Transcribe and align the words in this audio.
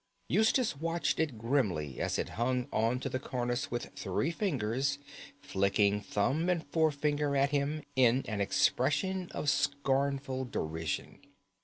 Eustace 0.29 0.75
watched 0.75 1.19
it 1.19 1.37
grimly 1.37 1.99
as 1.99 2.17
it 2.17 2.29
hung 2.29 2.67
on 2.73 2.99
to 2.99 3.07
the 3.07 3.19
cornice 3.19 3.69
with 3.69 3.93
three 3.95 4.31
fingers, 4.31 4.97
flicking 5.39 6.01
thumb 6.01 6.49
and 6.49 6.65
forefinger 6.71 7.35
at 7.35 7.51
him 7.51 7.83
in 7.95 8.25
an 8.27 8.41
expression 8.41 9.29
of 9.31 9.47
scornful 9.47 10.43
derision. 10.43 11.19